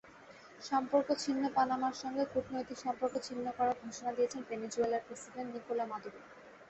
[0.61, 6.19] সম্পর্ক ছিন্নপানামার সঙ্গে কূটনৈতিক সম্পর্ক ছিন্ন করার ঘোষণা দিয়েছেন ভেনেজুয়েলার প্রেসিডেন্ট নিকোলা মাদুরো।